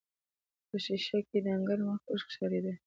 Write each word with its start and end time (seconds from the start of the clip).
په 0.67 0.75
ښيښه 0.83 1.19
کې 1.29 1.37
يې 1.39 1.43
ډنګر 1.45 1.79
مخ 1.87 2.01
اوږد 2.09 2.29
ښکارېده. 2.33 2.73